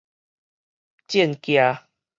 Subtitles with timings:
[1.07, 1.59] 戰崎